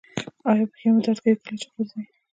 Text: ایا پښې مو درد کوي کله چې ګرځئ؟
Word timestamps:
ایا 0.49 0.63
پښې 0.71 0.87
مو 0.93 0.99
درد 1.03 1.19
کوي 1.23 1.35
کله 1.45 1.55
چې 1.61 1.67
ګرځئ؟ 1.73 2.03